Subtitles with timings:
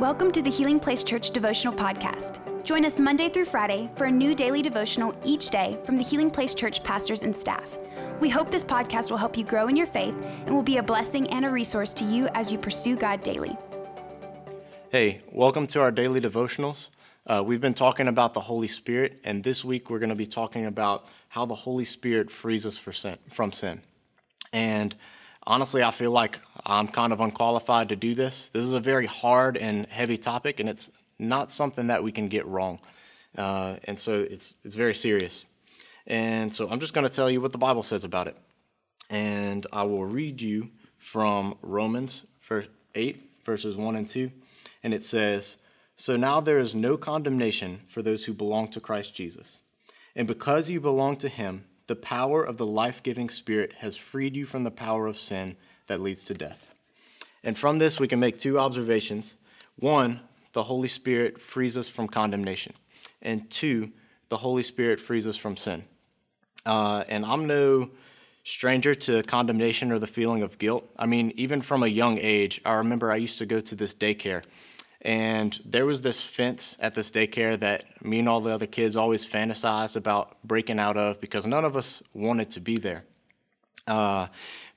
[0.00, 2.40] Welcome to the Healing Place Church Devotional Podcast.
[2.64, 6.32] Join us Monday through Friday for a new daily devotional each day from the Healing
[6.32, 7.62] Place Church pastors and staff.
[8.20, 10.82] We hope this podcast will help you grow in your faith and will be a
[10.82, 13.56] blessing and a resource to you as you pursue God daily.
[14.90, 16.90] Hey, welcome to our daily devotionals.
[17.24, 20.26] Uh, we've been talking about the Holy Spirit, and this week we're going to be
[20.26, 23.80] talking about how the Holy Spirit frees us sin, from sin.
[24.52, 24.96] And
[25.46, 28.48] honestly, I feel like I'm kind of unqualified to do this.
[28.50, 32.28] This is a very hard and heavy topic, and it's not something that we can
[32.28, 32.80] get wrong.
[33.36, 35.44] Uh, and so it's, it's very serious.
[36.06, 38.36] And so I'm just going to tell you what the Bible says about it.
[39.10, 42.24] And I will read you from Romans
[42.94, 44.30] 8, verses 1 and 2.
[44.82, 45.56] And it says,
[45.96, 49.60] So now there is no condemnation for those who belong to Christ Jesus.
[50.16, 54.36] And because you belong to him, the power of the life giving Spirit has freed
[54.36, 55.56] you from the power of sin
[55.86, 56.72] that leads to death.
[57.42, 59.36] And from this, we can make two observations.
[59.76, 60.20] One,
[60.52, 62.72] the Holy Spirit frees us from condemnation.
[63.20, 63.92] And two,
[64.28, 65.84] the Holy Spirit frees us from sin.
[66.64, 67.90] Uh, and I'm no
[68.44, 70.88] stranger to condemnation or the feeling of guilt.
[70.98, 73.94] I mean, even from a young age, I remember I used to go to this
[73.94, 74.44] daycare
[75.04, 78.96] and there was this fence at this daycare that me and all the other kids
[78.96, 83.04] always fantasized about breaking out of because none of us wanted to be there.
[83.86, 84.28] Uh,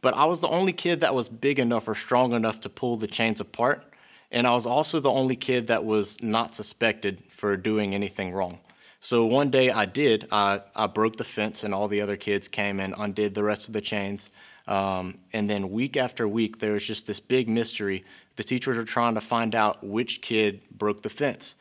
[0.00, 2.96] but I was the only kid that was big enough or strong enough to pull
[2.96, 3.84] the chains apart.
[4.32, 8.58] And I was also the only kid that was not suspected for doing anything wrong.
[8.98, 10.26] So one day I did.
[10.32, 13.68] I, I broke the fence, and all the other kids came and undid the rest
[13.68, 14.30] of the chains.
[14.66, 18.04] Um, and then week after week, there was just this big mystery.
[18.36, 21.54] The teachers were trying to find out which kid broke the fence.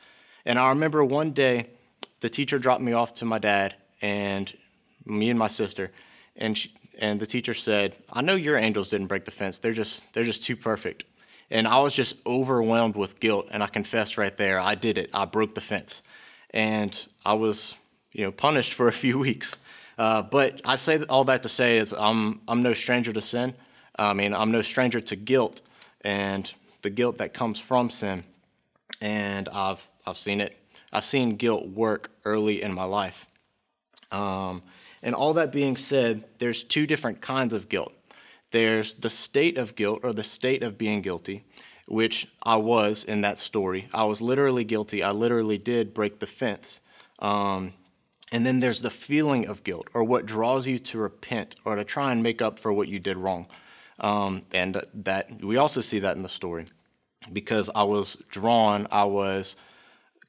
[0.46, 1.68] And I remember one day,
[2.22, 4.52] the teacher dropped me off to my dad and
[5.06, 5.92] me and my sister,
[6.36, 9.60] and she, and the teacher said, "I know your angels didn't break the fence.
[9.60, 11.04] They're just they're just too perfect."
[11.52, 15.10] And I was just overwhelmed with guilt, and I confessed right there, I did it.
[15.14, 16.02] I broke the fence,
[16.50, 17.76] and I was
[18.12, 19.58] you know punished for a few weeks.
[19.98, 23.54] Uh, but I say all that to say is I'm, I'm no stranger to sin.
[23.98, 25.62] I mean, I'm no stranger to guilt
[26.02, 28.24] and the guilt that comes from sin.
[29.02, 30.58] And I've, I've seen it.
[30.92, 33.28] I've seen guilt work early in my life.
[34.12, 34.64] Um,
[35.02, 37.94] and all that being said, there's two different kinds of guilt.
[38.52, 41.44] There's the state of guilt or the state of being guilty,
[41.88, 43.88] which I was in that story.
[43.94, 45.04] I was literally guilty.
[45.04, 46.80] I literally did break the fence.
[47.20, 47.74] Um,
[48.32, 51.84] and then there's the feeling of guilt, or what draws you to repent or to
[51.84, 53.48] try and make up for what you did wrong.
[54.00, 56.66] Um, and that we also see that in the story
[57.32, 59.56] because I was drawn, I was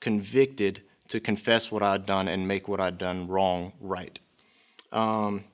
[0.00, 4.18] convicted to confess what I'd done and make what I'd done wrong right.
[4.92, 5.44] Um,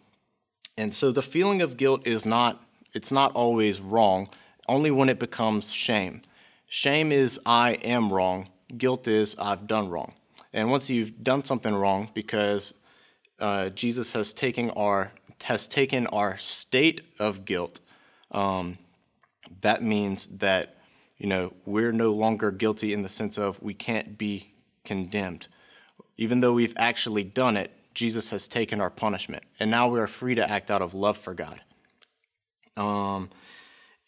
[0.77, 2.63] and so the feeling of guilt is not
[2.95, 4.29] it's not always wrong,
[4.69, 6.21] only when it becomes shame.
[6.69, 10.13] Shame is I am wrong, guilt is I've done wrong.
[10.53, 12.75] And once you've done something wrong, because
[13.39, 15.13] uh, Jesus has taken our
[15.45, 17.81] has taken our state of guilt,
[18.31, 18.79] um,
[19.63, 20.77] that means that
[21.19, 24.53] you know we're no longer guilty in the sense of we can't be
[24.85, 25.49] condemned,
[26.17, 27.71] even though we've actually done it.
[27.95, 31.19] Jesus has taken our punishment, and now we are free to act out of love
[31.19, 31.61] for God.
[32.77, 33.29] Um,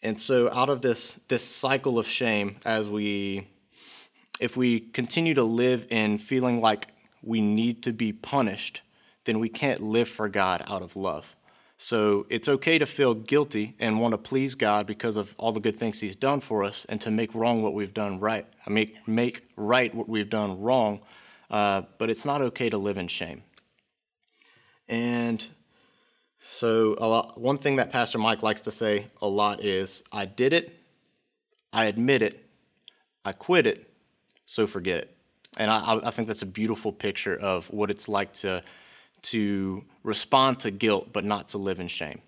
[0.01, 3.47] and so, out of this this cycle of shame, as we
[4.39, 8.81] if we continue to live in feeling like we need to be punished,
[9.25, 11.35] then we can't live for God out of love.
[11.77, 15.59] So it's okay to feel guilty and want to please God because of all the
[15.59, 18.45] good things He's done for us and to make wrong what we've done right.
[18.65, 21.01] I make, make right what we've done wrong,
[21.49, 23.43] uh, but it's not okay to live in shame.
[24.87, 25.45] And
[26.53, 30.53] so, lot, one thing that Pastor Mike likes to say a lot is I did
[30.53, 30.79] it,
[31.73, 32.47] I admit it,
[33.25, 33.89] I quit it,
[34.45, 35.17] so forget it.
[35.57, 38.63] And I, I think that's a beautiful picture of what it's like to,
[39.23, 42.21] to respond to guilt, but not to live in shame.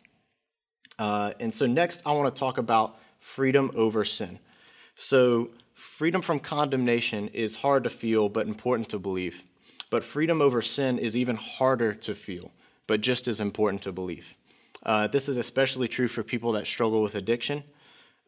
[0.97, 4.39] Uh, and so, next, I want to talk about freedom over sin.
[4.95, 9.43] So, freedom from condemnation is hard to feel, but important to believe.
[9.89, 12.51] But freedom over sin is even harder to feel,
[12.87, 14.35] but just as important to believe.
[14.83, 17.63] Uh, this is especially true for people that struggle with addiction.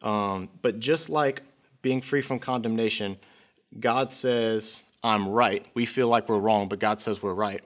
[0.02, 1.42] Um, but just like
[1.82, 3.18] being free from condemnation,
[3.78, 5.64] God says, I'm right.
[5.74, 7.62] We feel like we're wrong, but God says we're right.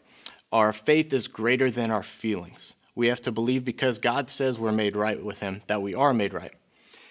[0.53, 2.75] Our faith is greater than our feelings.
[2.95, 6.15] We have to believe because God says we're made right with Him, that we are
[6.15, 6.53] made right.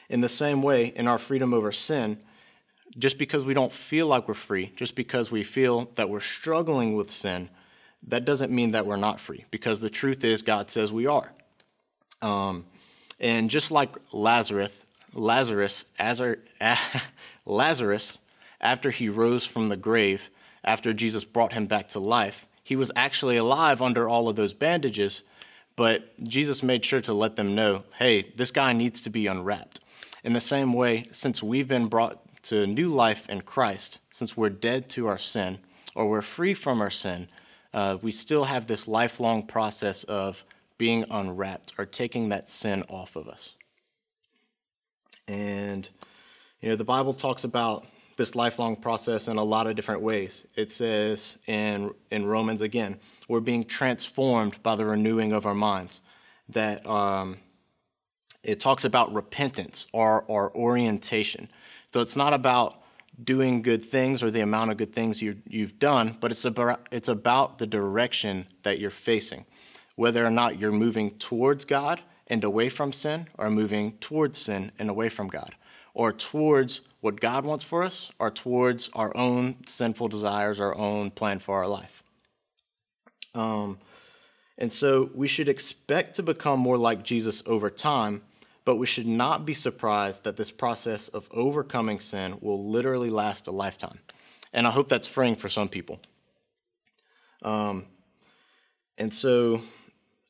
[0.09, 2.19] In the same way, in our freedom over sin,
[2.97, 6.95] just because we don't feel like we're free, just because we feel that we're struggling
[6.95, 7.49] with sin,
[8.07, 11.33] that doesn't mean that we're not free, because the truth is God says we are.
[12.21, 12.65] Um,
[13.19, 15.85] and just like Lazarus, Lazarus,
[17.45, 18.19] Lazarus,
[18.63, 20.31] after he rose from the grave,
[20.63, 24.53] after Jesus brought him back to life, he was actually alive under all of those
[24.53, 25.21] bandages,
[25.75, 29.81] but Jesus made sure to let them know hey, this guy needs to be unwrapped.
[30.23, 34.49] In the same way, since we've been brought to new life in Christ, since we're
[34.49, 35.59] dead to our sin,
[35.93, 37.27] or we're free from our sin,
[37.73, 40.45] uh, we still have this lifelong process of
[40.77, 43.57] being unwrapped or taking that sin off of us.
[45.27, 45.87] And,
[46.61, 50.45] you know, the Bible talks about this lifelong process in a lot of different ways.
[50.55, 56.01] It says in, in Romans again, we're being transformed by the renewing of our minds.
[56.49, 57.37] That um,
[58.43, 61.49] it talks about repentance or, or orientation.
[61.91, 62.81] So it's not about
[63.23, 66.87] doing good things or the amount of good things you, you've done, but it's about,
[66.91, 69.45] it's about the direction that you're facing.
[69.95, 74.71] Whether or not you're moving towards God and away from sin, or moving towards sin
[74.79, 75.55] and away from God
[75.93, 81.11] or towards what God wants for us, or towards our own sinful desires, our own
[81.11, 82.03] plan for our life.
[83.35, 83.77] Um,
[84.57, 88.21] and so we should expect to become more like Jesus over time,
[88.65, 93.47] but we should not be surprised that this process of overcoming sin will literally last
[93.47, 93.99] a lifetime.
[94.53, 95.99] And I hope that's freeing for some people.
[97.41, 97.85] Um,
[98.97, 99.61] and so,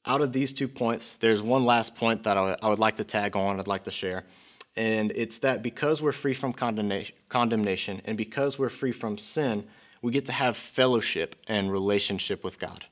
[0.06, 3.36] out of these two points, there's one last point that I would like to tag
[3.36, 4.25] on, I'd like to share.
[4.75, 9.65] And it's that because we're free from condemnation and because we're free from sin,
[10.01, 12.85] we get to have fellowship and relationship with God.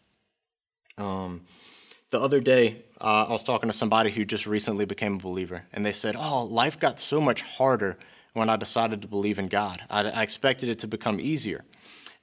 [0.98, 1.42] Um,
[2.12, 5.66] the other day, uh, I was talking to somebody who just recently became a believer,
[5.74, 7.98] and they said, Oh, life got so much harder
[8.34, 9.82] when I decided to believe in God.
[9.90, 11.64] I, I expected it to become easier.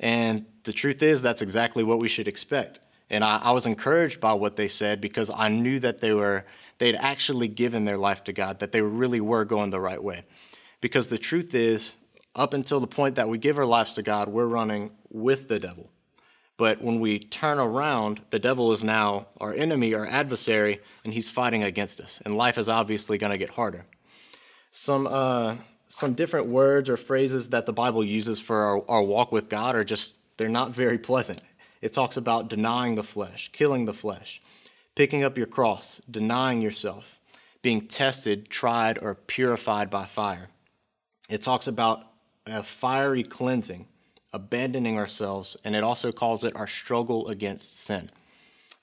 [0.01, 2.81] And the truth is, that's exactly what we should expect.
[3.11, 6.45] And I, I was encouraged by what they said because I knew that they were
[6.79, 10.25] they'd actually given their life to God, that they really were going the right way.
[10.81, 11.95] Because the truth is,
[12.35, 15.59] up until the point that we give our lives to God, we're running with the
[15.59, 15.91] devil.
[16.57, 21.29] But when we turn around, the devil is now our enemy, our adversary, and he's
[21.29, 22.21] fighting against us.
[22.25, 23.87] And life is obviously going to get harder.
[24.73, 25.57] Some, uh,
[25.89, 29.77] some different words or phrases that the Bible uses for our, our walk with God
[29.77, 31.41] are just, they're not very pleasant.
[31.81, 34.41] It talks about denying the flesh, killing the flesh
[34.99, 37.21] picking up your cross, denying yourself,
[37.63, 40.49] being tested, tried, or purified by fire.
[41.31, 42.05] It talks about
[42.49, 43.87] a fiery cleansing,
[44.33, 48.11] abandoning ourselves, and it also calls it our struggle against sin.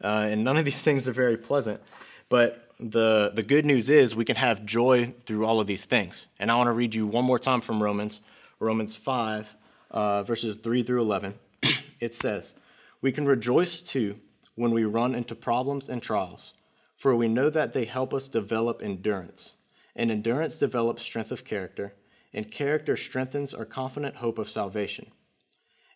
[0.02, 1.82] Uh, and none of these things are very pleasant,
[2.30, 6.28] but the, the good news is we can have joy through all of these things.
[6.40, 8.22] And I want to read you one more time from Romans,
[8.62, 9.54] Romans 5,
[9.92, 11.34] uh, verses 3 through 11.
[12.00, 12.54] it says,
[13.02, 14.20] We can rejoice too
[14.56, 16.54] when we run into problems and trials,
[16.96, 19.54] for we know that they help us develop endurance.
[19.96, 21.94] And endurance develops strength of character,
[22.34, 25.12] and character strengthens our confident hope of salvation.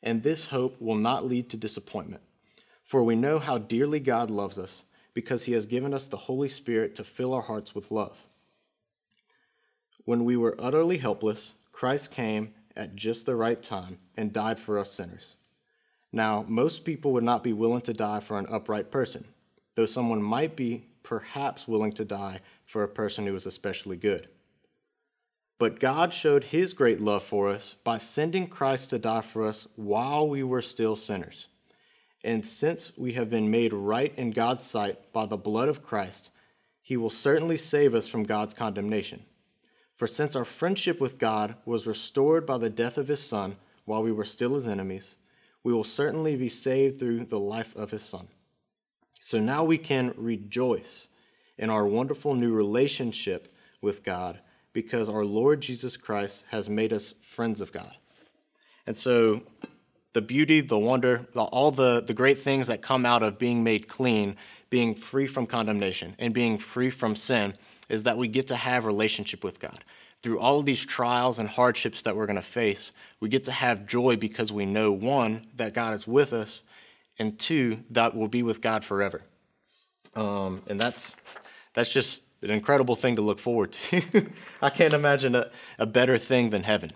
[0.01, 2.21] And this hope will not lead to disappointment,
[2.83, 6.47] for we know how dearly God loves us, because he has given us the Holy
[6.47, 8.25] Spirit to fill our hearts with love.
[10.05, 14.79] When we were utterly helpless, Christ came at just the right time and died for
[14.79, 15.35] us sinners.
[16.11, 19.25] Now, most people would not be willing to die for an upright person,
[19.75, 24.27] though someone might be perhaps willing to die for a person who is especially good.
[25.59, 29.67] But God showed his great love for us by sending Christ to die for us
[29.75, 31.47] while we were still sinners.
[32.23, 36.29] And since we have been made right in God's sight by the blood of Christ,
[36.81, 39.23] he will certainly save us from God's condemnation.
[39.95, 44.01] For since our friendship with God was restored by the death of his Son while
[44.01, 45.15] we were still his enemies,
[45.63, 48.27] we will certainly be saved through the life of his Son.
[49.19, 51.07] So now we can rejoice
[51.57, 54.39] in our wonderful new relationship with God
[54.71, 57.93] because our Lord Jesus Christ has made us friends of God.
[58.87, 59.41] And so
[60.13, 63.87] the beauty, the wonder, all the, the great things that come out of being made
[63.87, 64.37] clean,
[64.69, 67.53] being free from condemnation, and being free from sin
[67.89, 69.83] is that we get to have relationship with God
[70.21, 73.51] through all of these trials and hardships that we're going to face, we get to
[73.51, 76.63] have joy because we know one, that God is with us,
[77.17, 79.21] and two, that we'll be with God forever.
[80.15, 81.15] Um, and that's
[81.73, 84.01] that's just an incredible thing to look forward to.
[84.61, 86.91] I can't imagine a, a better thing than heaven.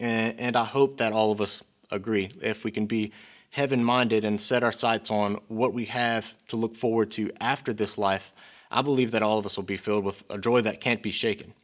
[0.00, 2.28] And, and I hope that all of us agree.
[2.42, 3.12] If we can be
[3.50, 7.72] heaven minded and set our sights on what we have to look forward to after
[7.72, 8.32] this life,
[8.70, 11.12] I believe that all of us will be filled with a joy that can't be
[11.12, 11.54] shaken.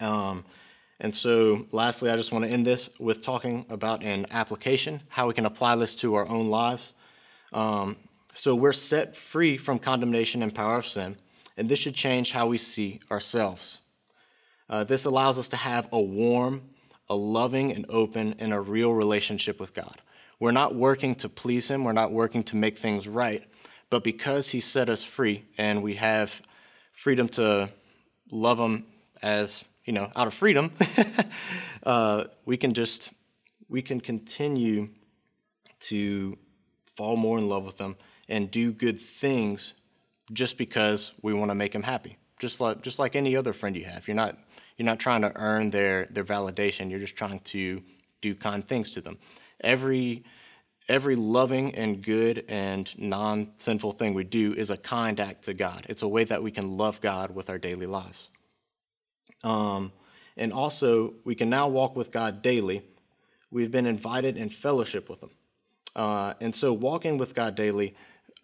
[0.00, 0.44] Um,
[1.00, 5.28] and so, lastly, I just want to end this with talking about an application, how
[5.28, 6.94] we can apply this to our own lives.
[7.52, 7.96] Um,
[8.34, 11.16] so, we're set free from condemnation and power of sin,
[11.56, 13.80] and this should change how we see ourselves.
[14.68, 16.62] Uh, this allows us to have a warm,
[17.08, 20.00] a loving and open and a real relationship with God.
[20.40, 23.44] We're not working to please Him, we're not working to make things right,
[23.90, 26.42] but because He set us free and we have
[26.92, 27.70] freedom to
[28.30, 28.86] love Him
[29.22, 30.72] as, you know, out of freedom,
[31.84, 33.12] uh, we can just,
[33.68, 34.88] we can continue
[35.80, 36.36] to
[36.96, 37.96] fall more in love with them
[38.28, 39.74] and do good things
[40.32, 42.18] just because we want to make them happy.
[42.40, 44.08] Just like, just like any other friend you have.
[44.08, 44.36] You're not,
[44.76, 47.82] you're not trying to earn their, their validation, you're just trying to
[48.20, 49.18] do kind things to them.
[49.60, 50.24] Every,
[50.88, 55.54] every loving and good and non sinful thing we do is a kind act to
[55.54, 55.86] God.
[55.88, 58.30] It's a way that we can love God with our daily lives.
[59.42, 59.92] Um,
[60.36, 62.82] and also, we can now walk with God daily.
[63.50, 65.30] We've been invited in fellowship with Him.
[65.94, 67.94] Uh, and so, walking with God daily,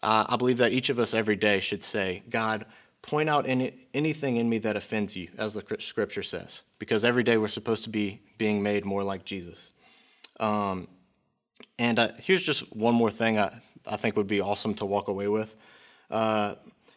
[0.02, 2.64] uh, I believe that each of us every day should say, God,
[3.02, 7.22] point out any, anything in me that offends you, as the scripture says, because every
[7.22, 9.70] day we're supposed to be being made more like Jesus.
[10.40, 10.88] Um,
[11.78, 15.08] and uh, here's just one more thing I, I think would be awesome to walk
[15.08, 15.54] away with.
[16.10, 16.54] Uh,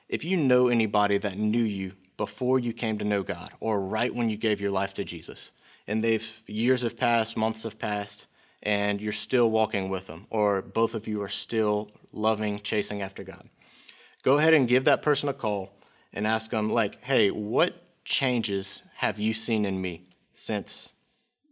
[0.08, 4.14] if you know anybody that knew you before you came to know God, or right
[4.14, 5.52] when you gave your life to Jesus,
[5.88, 8.28] and they've years have passed, months have passed,
[8.64, 13.24] and you're still walking with them, or both of you are still loving, chasing after
[13.24, 13.48] God,
[14.24, 15.72] go ahead and give that person a call
[16.14, 20.04] and ask them, like, hey, what changes have you seen in me
[20.34, 20.94] since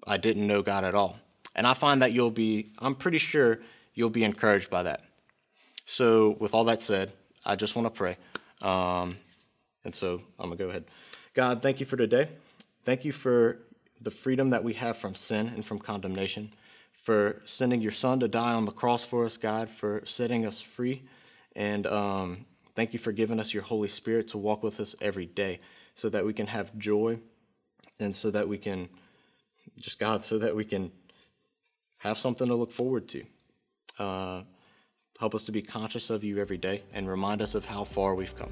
[0.07, 1.19] I didn't know God at all?
[1.55, 3.59] And I find that you'll be, I'm pretty sure
[3.93, 5.01] you'll be encouraged by that.
[5.85, 7.11] So, with all that said,
[7.45, 8.17] I just want to pray.
[8.61, 9.17] Um,
[9.85, 10.85] and so I'm going to go ahead.
[11.33, 12.29] God, thank you for today.
[12.85, 13.59] Thank you for
[14.01, 16.53] the freedom that we have from sin and from condemnation,
[17.01, 20.61] for sending your son to die on the cross for us, God, for setting us
[20.61, 21.03] free.
[21.55, 25.25] And um, thank you for giving us your Holy Spirit to walk with us every
[25.25, 25.59] day
[25.95, 27.19] so that we can have joy
[27.99, 28.89] and so that we can,
[29.79, 30.91] just God, so that we can
[31.99, 33.23] have something to look forward to.
[33.97, 34.43] Uh,
[35.19, 38.15] help us to be conscious of you every day and remind us of how far
[38.15, 38.51] we've come.